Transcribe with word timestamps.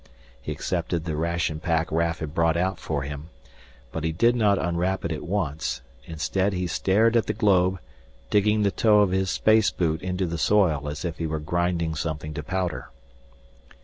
He 0.41 0.51
accepted 0.51 1.05
the 1.05 1.15
ration 1.15 1.59
pack 1.59 1.91
Raf 1.91 2.21
had 2.21 2.33
brought 2.33 2.57
out 2.57 2.79
for 2.79 3.03
him. 3.03 3.29
But 3.91 4.03
he 4.03 4.11
did 4.11 4.35
not 4.35 4.57
unwrap 4.57 5.05
it 5.05 5.11
at 5.11 5.21
once; 5.21 5.83
instead 6.05 6.53
he 6.53 6.65
stared 6.65 7.15
at 7.15 7.27
the 7.27 7.35
globe, 7.35 7.79
digging 8.31 8.63
the 8.63 8.71
toe 8.71 9.01
of 9.01 9.11
his 9.11 9.29
space 9.29 9.69
boot 9.69 10.01
into 10.01 10.25
the 10.25 10.39
soil 10.39 10.89
as 10.89 11.05
if 11.05 11.19
he 11.19 11.27
were 11.27 11.39
grinding 11.39 11.93
something 11.93 12.33
to 12.33 12.41
powder. 12.41 12.89